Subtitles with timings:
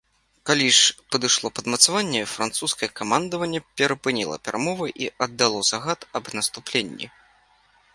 [0.49, 7.07] Калі ж падышло падмацаванне, французскае камандаванне перапыніла перамовы і аддало загад аб наступленні.